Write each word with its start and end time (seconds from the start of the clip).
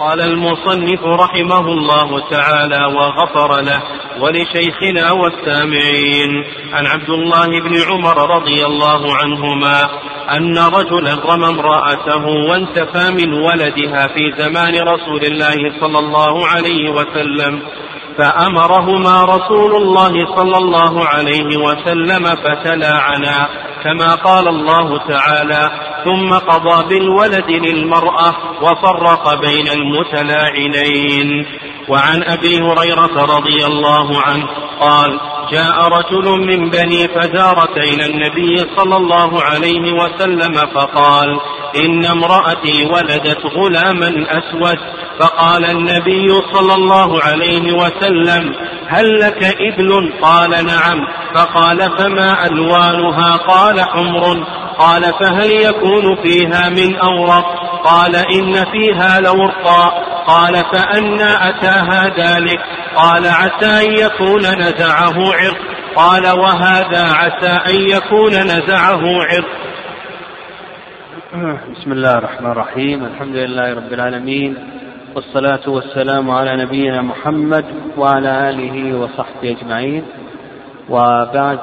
قال 0.00 0.20
المصنف 0.20 1.04
رحمه 1.04 1.60
الله 1.68 2.30
تعالى 2.30 2.94
وغفر 2.94 3.60
له 3.60 3.82
ولشيخنا 4.20 5.12
والسامعين. 5.12 6.44
عن 6.72 6.86
عبد 6.86 7.10
الله 7.10 7.46
بن 7.46 7.74
عمر 7.90 8.36
رضي 8.36 8.66
الله 8.66 9.16
عنهما 9.16 9.88
أن 10.36 10.58
رجلا 10.58 11.14
رمى 11.24 11.48
امرأته 11.48 12.26
وانتفى 12.50 13.10
من 13.10 13.32
ولدها 13.32 14.06
في 14.06 14.32
زمان 14.38 14.74
رسول 14.88 15.24
الله 15.24 15.80
صلى 15.80 15.98
الله 15.98 16.46
عليه 16.46 16.90
وسلم 16.90 17.62
فأمرهما 18.18 19.24
رسول 19.24 19.76
الله 19.76 20.36
صلى 20.36 20.56
الله 20.58 21.04
عليه 21.06 21.56
وسلم 21.56 22.24
فتلاعنا 22.24 23.48
كما 23.84 24.14
قال 24.14 24.48
الله 24.48 24.98
تعالى 25.08 25.70
ثم 26.04 26.38
قضى 26.38 26.88
بالولد 26.88 27.50
للمرأة 27.50 28.49
وفرق 28.62 29.40
بين 29.40 29.68
المتلاعنين. 29.68 31.46
وعن 31.88 32.22
أبي 32.22 32.60
هريرة 32.60 33.24
رضي 33.36 33.66
الله 33.66 34.20
عنه 34.20 34.46
قال 34.80 35.20
جاء 35.52 35.88
رجل 35.88 36.40
من 36.40 36.70
بني 36.70 37.08
فزارة 37.08 37.76
إلى 37.76 38.06
النبي 38.06 38.56
صلى 38.76 38.96
الله 38.96 39.42
عليه 39.42 39.92
وسلم 39.92 40.54
فقال 40.74 41.40
إن 41.76 42.04
امرأتي 42.04 42.84
ولدت 42.84 43.46
غلاما 43.46 44.26
أسود. 44.28 44.78
فقال 45.20 45.64
النبي 45.64 46.28
صلى 46.52 46.74
الله 46.74 47.22
عليه 47.22 47.72
وسلم 47.72 48.54
هل 48.88 49.20
لك 49.20 49.56
إبل؟ 49.60 50.12
قال 50.22 50.50
نعم. 50.50 51.06
فقال 51.34 51.98
فما 51.98 52.46
ألوانها؟ 52.46 53.36
قال 53.36 53.80
حمر 53.80 54.46
قال 54.78 55.02
فهل 55.02 55.50
يكون 55.50 56.22
فيها 56.22 56.68
من 56.68 56.96
أورق؟ 56.96 57.59
قال 57.84 58.16
إن 58.16 58.52
فيها 58.52 59.20
لورقا. 59.20 60.10
قال 60.26 60.54
فأنا 60.54 61.48
أتاها 61.48 62.04
ذلك. 62.04 62.60
قال 62.96 63.26
عسى 63.26 63.86
أن 63.86 63.92
يكون 63.92 64.40
نزعه 64.40 65.14
عرق. 65.16 65.56
قال 65.96 66.38
وهذا 66.40 67.12
عسى 67.12 67.74
أن 67.74 67.88
يكون 67.88 68.32
نزعه 68.32 69.02
عرق. 69.22 69.60
بسم 71.78 71.92
الله 71.92 72.18
الرحمن 72.18 72.50
الرحيم. 72.50 73.04
الحمد 73.04 73.36
لله 73.36 73.74
رب 73.74 73.92
العالمين. 73.92 74.58
والصلاة 75.14 75.68
والسلام 75.68 76.30
على 76.30 76.64
نبينا 76.64 77.02
محمد 77.02 77.64
وعلى 77.96 78.50
آله 78.50 78.98
وصحبه 78.98 79.56
أجمعين. 79.60 80.02
وبعد 80.88 81.58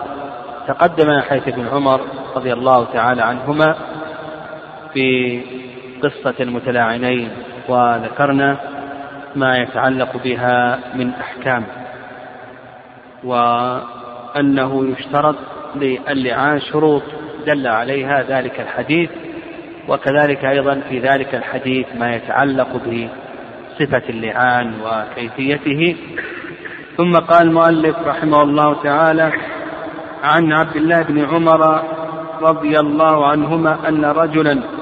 تقدم 0.67 1.21
حيث 1.29 1.47
ابن 1.47 1.67
عمر 1.67 2.01
رضي 2.35 2.53
الله 2.53 2.87
تعالى 2.93 3.21
عنهما 3.21 3.75
في 4.93 5.41
قصة 6.03 6.33
المتلاعنين 6.39 7.29
وذكرنا 7.69 8.57
ما 9.35 9.57
يتعلق 9.57 10.23
بها 10.23 10.79
من 10.95 11.09
أحكام. 11.09 11.63
وأنه 13.23 14.85
يشترط 14.91 15.35
للعان 15.75 16.59
شروط 16.59 17.03
دل 17.45 17.67
عليها 17.67 18.23
ذلك 18.23 18.59
الحديث 18.59 19.09
وكذلك 19.87 20.45
أيضا 20.45 20.81
في 20.89 20.99
ذلك 20.99 21.35
الحديث 21.35 21.85
ما 21.95 22.15
يتعلق 22.15 22.67
بصفة 22.75 24.09
اللعان 24.09 24.73
وكيفيته. 24.81 25.95
ثم 26.97 27.11
قال 27.11 27.47
المؤلف 27.47 27.95
رحمه 28.05 28.41
الله 28.41 28.83
تعالى 28.83 29.31
عن 30.23 30.53
عبد 30.53 30.75
الله 30.75 31.01
بن 31.01 31.25
عمر 31.25 31.83
رضي 32.41 32.79
الله 32.79 33.27
عنهما 33.27 33.89
أن 33.89 34.05
رجلا 34.05 34.76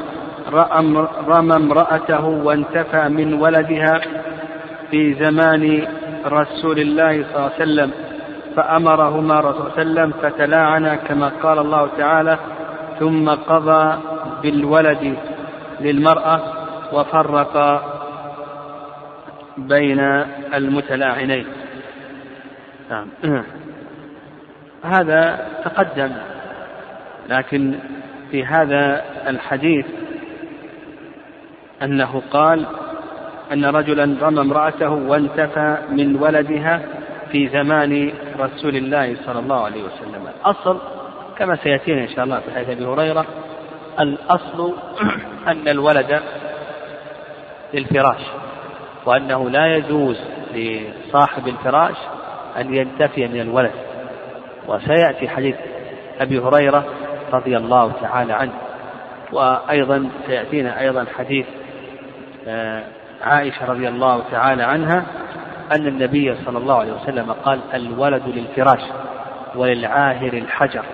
رمى 1.27 1.55
امرأته 1.55 2.25
وانتفى 2.25 3.09
من 3.09 3.33
ولدها 3.33 4.01
في 4.91 5.13
زمان 5.13 5.87
رسول 6.25 6.79
الله 6.79 7.23
صلى 7.23 7.35
الله 7.35 7.51
عليه 7.51 7.55
وسلم 7.55 7.91
فأمرهما 8.55 9.39
رسول 9.39 9.61
الله 9.61 9.75
صلى 9.75 9.81
الله 9.81 10.01
عليه 10.01 10.11
وسلم 10.11 10.11
فتلاعنا 10.21 10.95
كما 10.95 11.31
قال 11.43 11.59
الله 11.59 11.89
تعالى 11.97 12.37
ثم 12.99 13.29
قضى 13.29 13.97
بالولد 14.43 15.17
للمرأة 15.81 16.41
وفرق 16.93 17.83
بين 19.57 19.99
المتلاعنين. 20.53 21.45
نعم. 22.89 23.07
هذا 24.93 25.47
تقدم 25.63 26.11
لكن 27.29 27.75
في 28.31 28.45
هذا 28.45 29.01
الحديث 29.27 29.85
أنه 31.83 32.21
قال 32.31 32.65
أن 33.51 33.65
رجلا 33.65 34.17
رمى 34.21 34.41
امرأته 34.41 34.89
وانتفى 34.89 35.77
من 35.89 36.15
ولدها 36.15 36.81
في 37.31 37.47
زمان 37.47 38.11
رسول 38.39 38.75
الله 38.75 39.15
صلى 39.25 39.39
الله 39.39 39.63
عليه 39.63 39.83
وسلم. 39.83 40.27
الأصل 40.27 40.79
كما 41.37 41.55
سيأتينا 41.55 42.01
إن 42.01 42.09
شاء 42.09 42.23
الله 42.25 42.39
في 42.39 42.51
حديث 42.51 42.69
أبي 42.69 42.85
هريرة 42.85 43.25
الأصل 43.99 44.73
أن 45.51 45.67
الولد 45.67 46.21
للفراش 47.73 48.21
وأنه 49.05 49.49
لا 49.49 49.75
يجوز 49.75 50.19
لصاحب 50.53 51.47
الفراش 51.47 51.97
أن 52.57 52.75
ينتفي 52.75 53.27
من 53.27 53.41
الولد. 53.41 53.71
وسيأتي 54.67 55.29
حديث 55.29 55.55
أبي 56.19 56.39
هريرة 56.39 56.85
رضي 57.33 57.57
الله 57.57 57.91
تعالى 58.01 58.33
عنه. 58.33 58.53
وأيضا 59.31 60.09
سيأتينا 60.27 60.81
أيضا 60.81 61.05
حديث 61.17 61.45
عائشة 63.21 63.65
رضي 63.65 63.87
الله 63.87 64.23
تعالى 64.31 64.63
عنها 64.63 65.05
أن 65.71 65.87
النبي 65.87 66.35
صلى 66.45 66.57
الله 66.57 66.79
عليه 66.79 66.93
وسلم 66.93 67.31
قال 67.31 67.59
الولد 67.73 68.23
للفراش 68.27 68.81
وللعاهر 69.55 70.33
الحجر. 70.33 70.85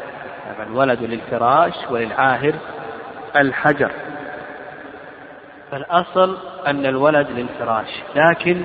الولد 0.67 1.03
للفراش 1.03 1.73
وللعاهر 1.89 2.53
الحجر. 3.35 3.91
فالأصل 5.72 6.38
أن 6.67 6.85
الولد 6.85 7.28
للفراش 7.29 7.88
لكن 8.16 8.63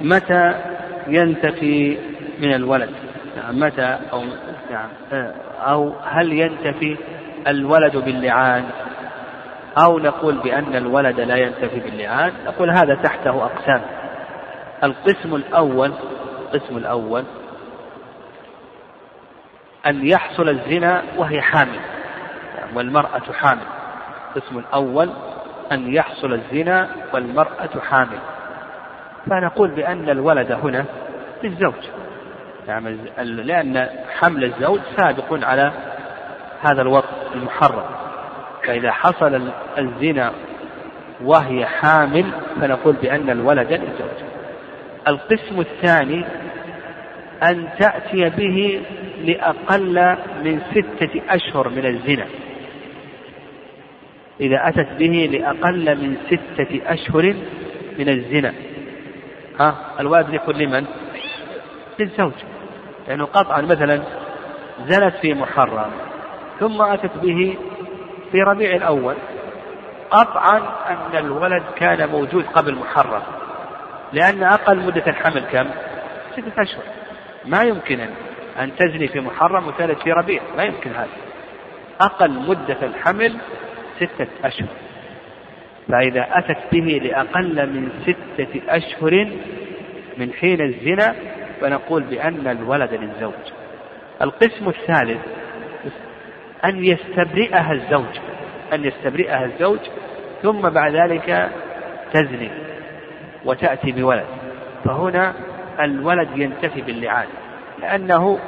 متى 0.00 0.54
ينتفي 1.08 1.98
من 2.38 2.54
الولد؟ 2.54 2.90
يعني 3.36 3.60
متى 3.60 3.98
أو 4.12 4.24
نعم 4.70 4.88
أو 5.60 5.92
هل 6.04 6.32
ينتفي 6.32 6.96
الولد 7.46 7.96
باللعان؟ 7.96 8.64
أو 9.84 9.98
نقول 9.98 10.34
بأن 10.34 10.76
الولد 10.76 11.20
لا 11.20 11.36
ينتفي 11.36 11.80
باللعان 11.80 12.32
نقول 12.46 12.70
هذا 12.70 12.94
تحته 13.02 13.44
أقسام. 13.44 13.82
القسم 14.84 15.34
الأول 15.34 15.92
القسم 16.40 16.76
الأول 16.76 17.24
أن 19.86 20.06
يحصل 20.06 20.48
الزنا 20.48 21.02
وهي 21.16 21.42
حامل 21.42 21.80
والمرأة 22.74 23.32
حامل. 23.32 23.66
القسم 24.36 24.58
الأول 24.58 25.10
أن 25.72 25.94
يحصل 25.94 26.32
الزنا 26.32 26.88
والمرأة 27.14 27.80
حامل. 27.90 28.18
فنقول 29.30 29.70
بأن 29.70 30.08
الولد 30.08 30.52
هنا 30.52 30.84
للزوج. 31.42 31.84
يعني 32.68 32.96
لأن 33.24 33.88
حمل 34.18 34.44
الزوج 34.44 34.80
سابق 34.96 35.46
على 35.46 35.72
هذا 36.60 36.82
الوقت 36.82 37.14
المحرم. 37.34 38.05
فإذا 38.66 38.90
حصل 38.90 39.50
الزنا 39.78 40.32
وهي 41.24 41.66
حامل 41.66 42.24
فنقول 42.60 42.96
بأن 43.02 43.30
الولد 43.30 43.72
للزوج 43.72 44.26
القسم 45.08 45.60
الثاني 45.60 46.24
أن 47.42 47.68
تأتي 47.78 48.30
به 48.30 48.80
لأقل 49.24 50.16
من 50.44 50.60
ستة 50.70 51.22
أشهر 51.28 51.68
من 51.68 51.86
الزنا. 51.86 52.26
إذا 54.40 54.68
أتت 54.68 54.88
به 54.98 55.28
لأقل 55.32 55.96
من 55.96 56.16
ستة 56.26 56.80
أشهر 56.86 57.34
من 57.98 58.08
الزنا. 58.08 58.54
ها؟ 59.60 59.76
الولد 60.00 60.34
يكون 60.34 60.54
لمن؟ 60.54 60.84
للزوج. 61.98 62.32
لأنه 63.08 63.24
قطعا 63.24 63.60
مثلا 63.60 64.02
زنت 64.86 65.14
في 65.22 65.34
محرم 65.34 65.90
ثم 66.60 66.82
أتت 66.82 67.18
به 67.22 67.56
في 68.32 68.42
ربيع 68.42 68.76
الأول. 68.76 69.14
قطعا 70.10 70.58
أن 70.88 71.18
الولد 71.18 71.62
كان 71.76 72.08
موجود 72.08 72.44
قبل 72.44 72.74
محرم. 72.74 73.22
لأن 74.12 74.42
أقل 74.42 74.76
مدة 74.76 75.06
الحمل 75.06 75.40
كم؟ 75.40 75.66
ستة 76.32 76.62
أشهر. 76.62 76.82
ما 77.44 77.62
يمكن 77.62 78.00
أن 78.60 78.76
تزني 78.76 79.08
في 79.08 79.20
محرم 79.20 79.66
وتلد 79.66 79.96
في 79.98 80.12
ربيع. 80.12 80.42
ما 80.56 80.62
يمكن 80.62 80.90
هذا. 80.90 81.08
أقل 82.00 82.30
مدة 82.30 82.78
الحمل 82.82 83.36
ستة 83.96 84.28
أشهر. 84.44 84.68
فإذا 85.88 86.26
أتت 86.30 86.58
به 86.72 87.00
لأقل 87.04 87.66
من 87.66 87.90
ستة 88.02 88.60
أشهر 88.68 89.30
من 90.18 90.32
حين 90.32 90.60
الزنا 90.60 91.14
فنقول 91.60 92.02
بأن 92.02 92.46
الولد 92.46 92.94
للزوج. 92.94 93.52
القسم 94.22 94.68
الثالث 94.68 95.20
أن 96.64 96.84
يستبرئها 96.84 97.72
الزوج 97.72 98.18
أن 98.72 98.84
يستبرئها 98.84 99.44
الزوج 99.44 99.78
ثم 100.42 100.60
بعد 100.60 100.94
ذلك 100.94 101.50
تزني 102.12 102.50
وتأتي 103.44 103.92
بولد. 103.92 104.26
فهنا 104.84 105.34
الولد 105.80 106.28
ينتفي 106.34 106.80
باللعان 106.80 107.26
لأنه 107.80 108.38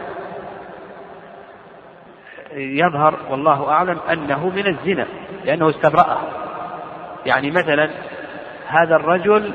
يظهر 2.55 3.19
والله 3.31 3.71
أعلم 3.71 3.99
أنه 4.13 4.49
من 4.49 4.67
الزنا 4.67 5.07
لأنه 5.45 5.71
استبرأه. 5.71 6.21
يعني 7.27 7.51
مثلا 7.51 7.91
هذا 8.69 8.97
الرجل 8.97 9.53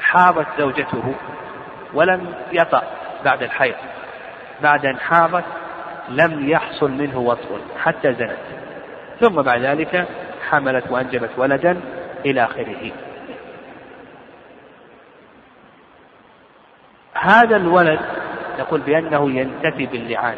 حاضت 0.00 0.46
زوجته 0.58 1.14
ولم 1.94 2.34
يطأ 2.52 2.82
بعد 3.24 3.42
الحيض 3.42 3.74
بعد 4.62 4.86
أن 4.86 4.96
حاضت 4.98 5.44
لم 6.08 6.48
يحصل 6.48 6.90
منه 6.90 7.18
وطء 7.18 7.60
حتى 7.82 8.12
زنت. 8.12 8.36
ثم 9.20 9.42
بعد 9.42 9.60
ذلك 9.60 10.08
حملت 10.50 10.84
وأنجبت 10.90 11.30
ولدا 11.36 11.80
إلى 12.26 12.44
آخره. 12.44 12.92
هذا 17.14 17.56
الولد 17.56 18.00
نقول 18.58 18.80
بأنه 18.80 19.30
ينتفي 19.30 19.86
باللعان 19.86 20.36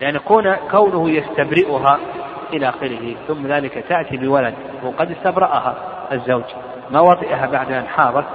لأن 0.00 0.18
كون 0.18 0.54
كونه 0.54 1.10
يستبرئها 1.10 1.98
إلى 2.52 2.68
آخره 2.68 3.14
ثم 3.28 3.46
ذلك 3.46 3.84
تأتي 3.88 4.16
بولد 4.16 4.54
وقد 4.82 5.10
استبرأها 5.10 5.76
الزوج. 6.12 6.44
ما 6.90 7.00
وطئها 7.00 7.46
بعد 7.46 7.72
أن 7.72 7.86
حاضت 7.86 8.26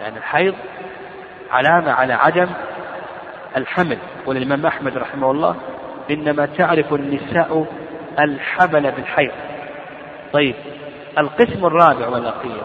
يعني 0.00 0.18
الحيض 0.18 0.54
علامة 1.50 1.92
على 1.92 2.12
عدم 2.12 2.46
الحمل 3.56 3.98
والإمام 4.26 4.66
أحمد 4.66 4.98
رحمه 4.98 5.30
الله 5.30 5.56
إنما 6.10 6.46
تعرف 6.46 6.94
النساء 6.94 7.66
الحمل 8.20 8.92
بالحيض. 8.92 9.32
طيب 10.32 10.54
القسم 11.18 11.66
الرابع 11.66 12.08
والأخير 12.08 12.62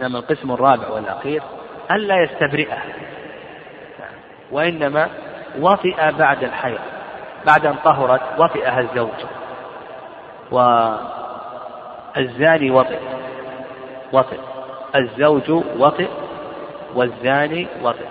إنما 0.00 0.18
القسم 0.18 0.52
الرابع 0.52 0.88
والأخير 0.88 1.42
ألا 1.90 2.22
يستبرئها 2.22 2.82
وإنما 4.52 5.08
وطئ 5.60 6.12
بعد 6.18 6.44
الحيض 6.44 6.78
بعد 7.46 7.66
أن 7.66 7.74
طهرت 7.84 8.20
وطئها 8.38 8.80
الزوج 8.80 9.24
والزاني 12.16 12.70
وطئ 12.70 12.98
وطئ 14.12 14.38
الزوج 14.96 15.50
وطئ 15.78 16.08
والزاني 16.94 17.68
وطئ. 17.82 18.06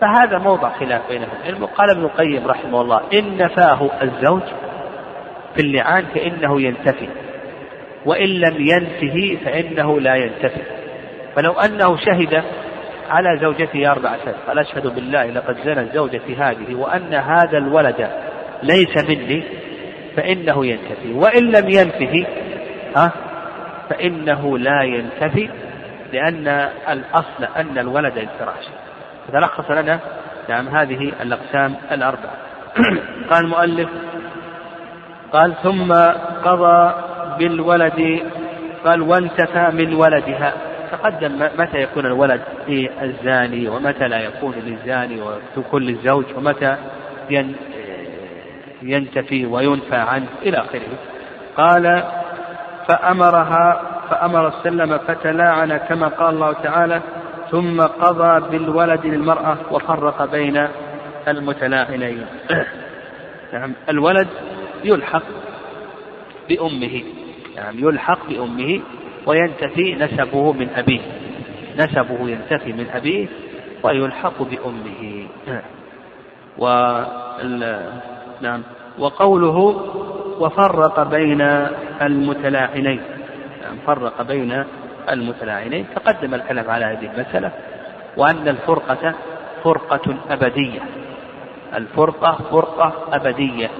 فهذا 0.00 0.38
موضع 0.38 0.70
خلاف 0.70 1.02
بينهم. 1.08 1.66
قال 1.66 1.90
ابن 1.90 2.04
القيم 2.04 2.46
رحمه 2.46 2.80
الله 2.80 3.00
إن 3.14 3.36
نفاه 3.36 3.90
الزوج 4.02 4.42
في 5.54 5.60
اللعان 5.60 6.04
فإنه 6.14 6.60
ينتفي 6.60 7.08
وإن 8.06 8.28
لم 8.28 8.56
ينته 8.58 9.38
فإنه 9.44 10.00
لا 10.00 10.14
ينتفي. 10.14 10.62
فلو 11.36 11.52
أنه 11.52 11.96
شهد 11.96 12.42
على 13.10 13.38
زوجته 13.40 13.90
أربع 13.90 14.16
سنين 14.16 14.34
قال 14.46 14.58
أشهد 14.58 14.94
بالله 14.94 15.26
لقد 15.26 15.56
زنت 15.64 15.94
زوجتي 15.94 16.36
هذه 16.36 16.74
وأن 16.74 17.14
هذا 17.14 17.58
الولد 17.58 18.10
ليس 18.62 18.96
مني 19.08 19.42
فإنه 20.16 20.66
ينتفي. 20.66 21.12
وإن 21.12 21.50
لم 21.50 21.68
ينته 21.68 22.26
ها 22.96 23.12
فإنه 23.90 24.58
لا 24.58 24.82
ينتفي 24.82 25.48
لأن 26.12 26.48
الأصل 26.88 27.44
أن 27.56 27.78
الولد 27.78 28.18
الفراش 28.18 28.64
فتلخص 29.28 29.70
لنا 29.70 30.00
نعم 30.48 30.68
هذه 30.68 31.12
الأقسام 31.22 31.74
الأربعة. 31.92 32.34
قال 33.30 33.44
المؤلف 33.44 33.88
قال 35.32 35.54
ثم 35.62 35.92
قضى 36.44 36.94
بالولد 37.38 38.22
قال 38.84 39.02
وانتفى 39.02 39.70
من 39.72 39.94
ولدها. 39.94 40.52
تقدم 40.90 41.48
متى 41.58 41.78
يكون 41.78 42.06
الولد 42.06 42.40
للزاني 42.68 43.68
ومتى 43.68 44.08
لا 44.08 44.18
يكون 44.18 44.54
للزاني 44.54 45.22
وتكون 45.22 45.82
للزوج 45.82 46.24
ومتى 46.36 46.76
ينتفي 48.82 49.46
وينفى 49.46 49.96
عنه 49.96 50.26
إلى 50.42 50.58
آخره. 50.58 50.98
قال 51.56 52.02
فأمرها 52.88 53.82
فأمر 54.10 54.48
السلم 54.48 54.98
فتلاعن 54.98 55.76
كما 55.76 56.08
قال 56.08 56.34
الله 56.34 56.52
تعالى 56.52 57.00
ثم 57.50 57.80
قضى 57.80 58.50
بالولد 58.50 59.06
للمرأة 59.06 59.58
وفرق 59.70 60.30
بين 60.30 60.68
المتلاعنين. 61.28 62.26
نعم 63.52 63.74
الولد 63.88 64.28
يلحق 64.84 65.22
بأمه. 66.48 67.02
نعم 67.56 67.78
يلحق 67.78 68.28
بأمه 68.28 68.80
وينتفي 69.26 69.94
نسبه 69.94 70.52
من 70.52 70.68
أبيه. 70.76 71.00
نسبه 71.78 72.28
ينتفي 72.28 72.72
من 72.72 72.86
أبيه 72.94 73.28
ويلحق 73.82 74.42
بأمه. 74.42 75.26
و 76.62 76.66
نعم 78.40 78.62
وقوله 78.98 79.58
وفرق 80.40 81.02
بين 81.02 81.40
المتلاعنين. 82.02 83.00
يعني 83.62 83.78
فرق 83.86 84.22
بين 84.22 84.64
المتلاعنين 85.10 85.86
تقدم 85.94 86.34
الكلام 86.34 86.70
على 86.70 86.84
هذه 86.84 87.10
المسألة 87.14 87.52
وأن 88.16 88.48
الفرقة 88.48 89.14
فرقة 89.64 90.14
أبدية. 90.30 90.80
الفرقة 91.74 92.32
فرقة 92.50 93.08
أبدية. 93.12 93.70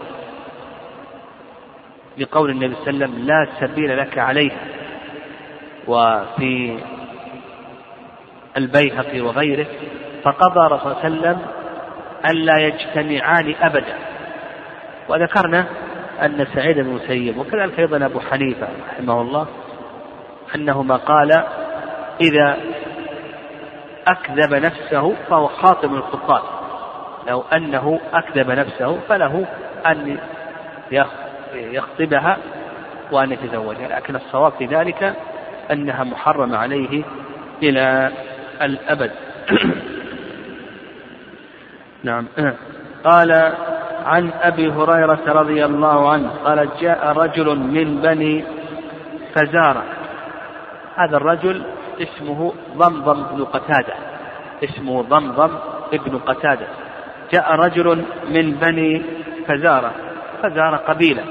لقول 2.18 2.50
النبي 2.50 2.74
صلى 2.74 2.90
الله 2.90 3.04
عليه 3.04 3.14
وسلم 3.14 3.26
لا 3.26 3.46
سبيل 3.60 3.98
لك 3.98 4.18
عليها. 4.18 4.60
وفي 5.88 6.78
البيهقي 8.56 9.20
وغيره 9.20 9.66
فقضى 10.22 10.74
رسول 10.74 10.92
الله 10.92 11.02
صلى 11.02 11.08
الله 11.08 11.28
عليه 11.28 11.38
وسلم 11.38 11.38
ألا 12.30 12.58
يجتمعان 12.58 13.54
أبدا. 13.62 13.96
وذكرنا 15.08 15.66
أن 16.22 16.46
سعيد 16.54 16.78
بن 16.78 16.80
المسيب 16.80 17.38
وكذلك 17.38 17.78
أيضا 17.78 18.06
أبو 18.06 18.20
حنيفة 18.20 18.68
رحمه 18.92 19.20
الله 19.20 19.46
أنهما 20.54 20.96
قال 20.96 21.44
إذا 22.20 22.56
أكذب 24.08 24.54
نفسه 24.54 25.14
فهو 25.30 25.46
خاطب 25.46 25.94
الخطاب 25.94 26.42
لو 27.28 27.44
أنه 27.52 28.00
أكذب 28.12 28.50
نفسه 28.50 28.98
فله 29.08 29.46
أن 29.86 30.18
يخطبها 31.52 32.36
وأن 33.12 33.32
يتزوجها. 33.32 33.88
لكن 33.88 34.16
الصواب 34.16 34.52
في 34.52 34.66
ذلك 34.66 35.14
أنها 35.70 36.04
محرمة 36.04 36.56
عليه 36.56 37.02
إلى 37.62 38.12
الأبد. 38.62 39.10
نعم. 42.04 42.26
قال 43.04 43.52
عن 44.04 44.30
أبي 44.42 44.70
هريرة 44.70 45.20
رضي 45.26 45.64
الله 45.64 46.12
عنه 46.12 46.30
قال 46.44 46.68
جاء 46.80 47.12
رجل 47.12 47.58
من 47.58 48.00
بني 48.00 48.44
فزارة. 49.34 49.84
هذا 51.00 51.16
الرجل 51.16 51.62
اسمه 52.00 52.52
ضمضم 52.76 53.22
بن 53.22 53.44
قتادة. 53.44 53.94
اسمه 54.64 55.02
ضمضم 55.02 55.50
بن 55.92 56.18
قتادة. 56.18 56.66
جاء 57.32 57.54
رجل 57.54 58.04
من 58.28 58.52
بني 58.52 59.02
فزارة. 59.48 59.92
فزارة 60.42 60.76
قبيلة. 60.76 61.24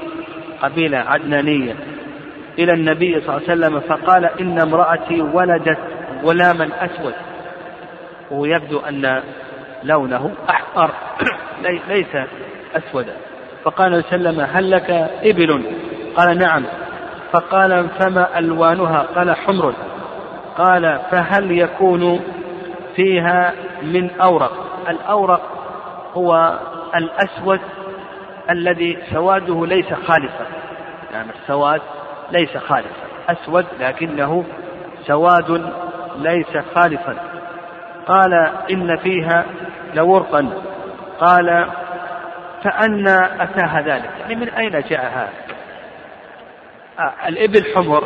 قبيلة 0.62 0.98
عدنانية. 0.98 1.74
إلى 2.58 2.72
النبي 2.72 3.20
صلى 3.20 3.36
الله 3.36 3.48
عليه 3.48 3.52
وسلم 3.52 3.80
فقال 3.80 4.24
إن 4.40 4.60
امرأتي 4.60 5.20
ولدت 5.20 5.78
غلاما 6.24 6.68
أسود. 6.80 7.14
ويبدو 8.30 8.78
أن 8.78 9.22
لونه 9.84 10.34
أحمر. 10.50 10.90
ليس 11.88 12.16
أسودا. 12.74 13.16
فقال 13.64 13.94
وسلم 13.94 14.40
هل 14.40 14.70
لك 14.70 14.90
إبل؟ 15.22 15.62
قال 16.16 16.38
نعم. 16.38 16.64
فقال 17.32 17.88
فما 17.88 18.38
ألوانها؟ 18.38 19.06
قال 19.16 19.36
حمر. 19.36 19.74
قال 20.58 21.00
فهل 21.10 21.50
يكون 21.50 22.20
فيها 22.96 23.54
من 23.82 24.20
أورق؟ 24.20 24.52
الأورق 24.88 25.40
هو 26.14 26.58
الأسود 26.94 27.60
الذي 28.50 28.98
سواده 29.12 29.66
ليس 29.66 29.94
خالصا. 29.94 30.46
يعني 31.12 31.30
السواد 31.42 31.80
ليس 32.32 32.56
خالصا. 32.56 33.06
أسود 33.28 33.66
لكنه 33.80 34.44
سواد 35.06 35.72
ليس 36.18 36.58
خالصا. 36.74 37.14
قال 38.06 38.34
إن 38.70 38.96
فيها 38.96 39.44
لورقا. 39.94 40.50
قال 41.20 41.66
فأنا 42.64 43.42
أتاها 43.42 43.80
ذلك. 43.80 44.10
يعني 44.20 44.34
من 44.34 44.48
أين 44.48 44.70
جاء 44.70 45.06
هذا 45.06 45.59
الإبل 47.28 47.74
حمر 47.74 48.04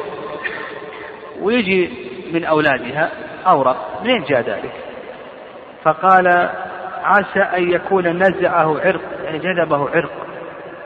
ويجي 1.41 1.91
من 2.33 2.45
أولادها 2.45 3.11
أورق 3.47 4.01
منين 4.05 4.25
جاء 4.25 4.41
ذلك؟ 4.41 4.73
فقال 5.85 6.51
عسى 7.05 7.41
أن 7.41 7.73
يكون 7.73 8.09
نزعه 8.09 8.81
عرق 8.81 9.01
يعني 9.25 9.39
جذبه 9.39 9.91
عرق 9.91 10.11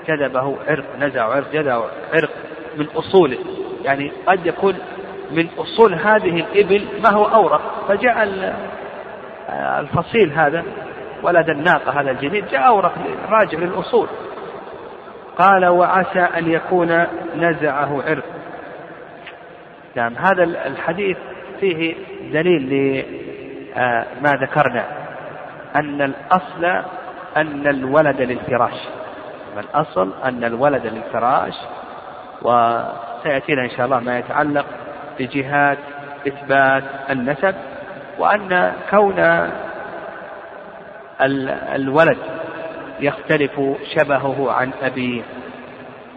جذبه 0.09 0.57
عرق 0.69 0.85
نزعه 0.99 1.35
عرق 1.35 1.53
جذبه 1.53 1.85
عرق 2.13 2.31
من 2.77 2.87
أصوله 2.97 3.39
يعني 3.85 4.13
قد 4.27 4.47
يكون 4.47 4.75
من 5.31 5.49
أصول 5.59 5.95
هذه 5.95 6.41
الإبل 6.41 6.87
ما 7.05 7.11
هو 7.11 7.25
أورق. 7.25 7.85
فجاء 7.89 8.29
الفصيل 9.81 10.33
هذا 10.33 10.65
ولد 11.23 11.51
الناقة 11.51 12.01
هذا 12.01 12.11
الجديد 12.11 12.49
جاء 12.49 12.67
أورق 12.67 12.95
راجع 13.31 13.59
للأصول. 13.59 14.09
قال 15.39 15.67
وعسى 15.67 16.21
أن 16.21 16.51
يكون 16.51 17.07
نزعه 17.37 18.03
عرق. 18.03 18.25
نعم 19.95 20.15
هذا 20.17 20.43
الحديث 20.43 21.17
فيه 21.61 21.95
دليل 22.33 23.05
لما 23.77 24.33
ذكرنا. 24.43 24.85
أن 25.77 26.03
الأصل 26.03 26.65
أن 27.37 27.67
الولد 27.67 28.21
للفراش. 28.21 28.89
الأصل 29.59 30.13
أن 30.25 30.45
الولد 30.45 30.87
للفراش 30.87 31.55
وسيأتينا 32.43 33.63
إن 33.65 33.71
شاء 33.71 33.87
الله 33.87 34.01
ما 34.01 34.19
يتعلق 34.19 34.67
بجهات 35.19 35.79
إثبات 36.29 36.85
النسب 37.11 37.55
وأن 38.19 38.73
كون 38.91 39.49
الولد 41.75 42.19
يختلف 43.01 43.61
شبهه 43.95 44.53
عن 44.53 44.71
أبيه 44.83 45.23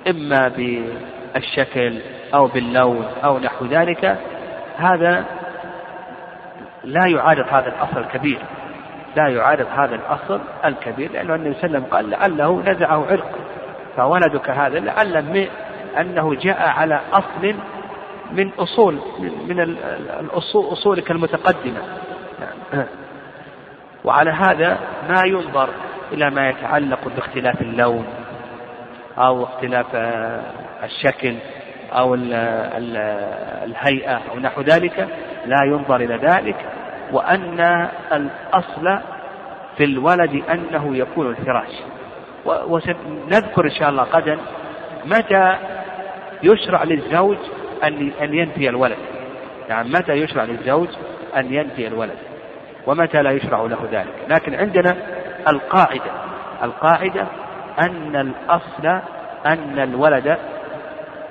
إما 0.10 0.48
بالشكل 0.48 2.02
أو 2.34 2.48
باللون 2.48 3.06
أو 3.24 3.40
نحو 3.40 3.66
ذلك 3.66 4.18
هذا 4.78 5.26
لا 6.84 7.08
يعارض 7.08 7.46
هذا 7.50 7.68
الأصل 7.68 7.98
الكبير. 7.98 8.40
لا 9.16 9.28
يعارض 9.28 9.68
هذا 9.76 9.96
الأصل 9.96 10.42
الكبير 10.66 11.12
لأنه 11.12 11.36
النبي 11.36 11.54
صلى 11.54 11.64
الله 11.64 11.78
عليه 11.78 11.88
وسلم 11.88 11.94
قال 11.94 12.10
لعله 12.10 12.64
نزعه 12.66 13.06
عرق. 13.12 13.32
فولدك 13.98 14.50
هذا 14.50 14.80
لعل 14.80 15.48
أنه 16.00 16.36
جاء 16.36 16.70
على 16.70 17.02
أصل 17.14 17.56
من 18.32 18.50
أصول 18.60 19.00
من 19.48 19.60
الأصول 20.20 20.74
أصولك 20.74 21.12
المتقدمة. 21.12 21.82
وعلى 24.04 24.32
هذا 24.32 24.78
ما 25.10 25.24
ينظر. 25.26 25.70
إلى 26.14 26.30
ما 26.30 26.50
يتعلق 26.50 27.00
باختلاف 27.16 27.62
اللون 27.62 28.06
أو 29.18 29.44
اختلاف 29.44 29.86
الشكل 30.84 31.36
أو 31.92 32.16
الهيئة 33.66 34.22
أو 34.32 34.40
نحو 34.40 34.62
ذلك 34.62 35.08
لا 35.46 35.64
ينظر 35.66 35.96
إلى 35.96 36.16
ذلك 36.16 36.56
وأن 37.12 37.90
الأصل 38.14 39.00
في 39.78 39.84
الولد 39.84 40.44
أنه 40.52 40.98
يكون 40.98 41.30
الفراش. 41.30 41.72
وسنذكر 42.46 43.66
إن 43.66 43.72
شاء 43.72 43.90
الله 43.90 44.04
غدا 44.04 44.38
متى 45.06 45.56
يشرع 46.44 46.84
للزوج 46.84 47.38
أن 47.84 48.12
أن 48.22 48.34
ينفي 48.34 48.70
الولد. 48.70 48.98
يعني 49.70 49.90
متى 49.90 50.14
يشرع 50.14 50.44
للزوج 50.44 50.88
أن 51.38 51.54
ينفي 51.54 51.88
الولد 51.88 52.18
ومتى 52.88 53.22
لا 53.22 53.32
يشرع 53.32 53.62
له 53.62 53.88
ذلك. 53.92 54.14
لكن 54.30 54.56
عندنا 54.56 54.96
القاعدة. 55.48 56.12
القاعدة 56.64 57.28
أن 57.80 58.16
الأصل 58.16 59.02
أن 59.46 59.80
الولد 59.80 60.38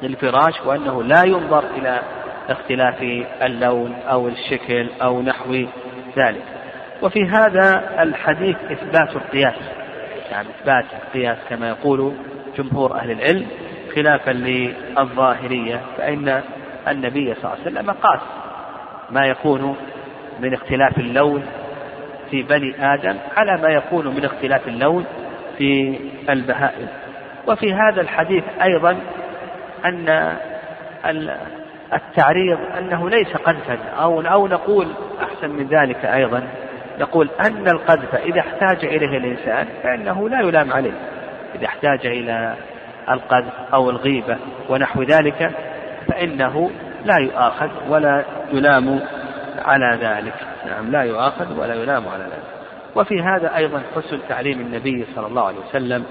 للفراش 0.02 0.60
وأنه 0.66 1.02
لا 1.02 1.24
ينظر 1.24 1.64
إلى 1.76 2.00
اختلاف 2.48 3.02
اللون 3.42 3.94
أو 4.10 4.28
الشكل 4.28 4.88
أو 5.02 5.22
نحو 5.22 5.52
ذلك. 6.16 6.44
وفي 7.02 7.24
هذا 7.24 7.96
الحديث 8.02 8.56
إثبات 8.70 9.16
القياس. 9.16 9.56
يعني 10.30 10.48
إثبات 10.48 10.84
القياس 11.04 11.38
كما 11.48 11.68
يقول 11.68 12.14
جمهور 12.58 12.94
أهل 12.94 13.10
العلم 13.10 13.46
خلافا 13.94 14.30
للظاهرية 14.30 15.80
فإن 15.98 16.42
النبي 16.88 17.34
صلى 17.34 17.44
الله 17.44 17.50
عليه 17.50 17.62
وسلم 17.62 17.90
قاس 17.90 18.20
ما 19.10 19.26
يكون 19.26 19.76
من 20.40 20.54
اختلاف 20.54 20.98
اللون 20.98 21.46
في 22.30 22.42
بني 22.42 22.94
آدم 22.94 23.16
على 23.36 23.62
ما 23.62 23.68
يكون 23.68 24.06
من 24.06 24.24
اختلاف 24.24 24.68
اللون 24.68 25.04
في 25.58 25.98
البهائم. 26.30 26.88
وفي 27.48 27.74
هذا 27.74 28.00
الحديث 28.00 28.44
أيضا 28.62 28.96
أن 29.84 30.28
التعريض 31.92 32.58
أنه 32.78 33.10
ليس 33.10 33.36
قذفا 33.36 33.78
أو 33.98 34.20
أو 34.20 34.46
نقول 34.46 34.88
أحسن 35.22 35.50
من 35.50 35.66
ذلك 35.66 36.04
أيضا. 36.04 36.42
نقول 36.98 37.28
أن 37.46 37.68
القذف 37.68 38.14
إذا 38.14 38.40
احتاج 38.40 38.84
إليه 38.84 39.18
الإنسان 39.18 39.66
فإنه 39.82 40.28
لا 40.28 40.40
يلام 40.40 40.72
عليه. 40.72 40.92
إذا 41.54 41.66
احتاج 41.66 42.06
إلى 42.06 42.54
القذف 43.10 43.52
أو 43.74 43.90
الغيبة 43.90 44.36
ونحو 44.68 45.02
ذلك 45.02 45.50
فإنه 46.08 46.70
لا 47.04 47.16
يؤاخذ 47.18 47.70
ولا 47.88 48.24
يلام 48.52 49.00
على 49.58 49.98
ذلك. 50.02 50.34
نعم 50.66 50.90
لا 50.90 51.02
يؤاخذ 51.02 51.60
ولا 51.60 51.74
يلام 51.74 52.08
على 52.08 52.24
ذلك. 52.24 52.42
وفي 52.96 53.22
هذا 53.22 53.56
أيضا 53.56 53.82
حسن 53.96 54.18
تعليم 54.28 54.60
النبي 54.60 55.04
صلى 55.14 55.26
الله 55.26 55.46
عليه 55.46 55.58
وسلم 55.68 56.04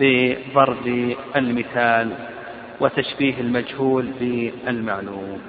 بضرب 0.00 1.16
المثال 1.36 2.12
وتشبيه 2.80 3.40
المجهول 3.40 4.06
بالمعلوم. 4.20 5.40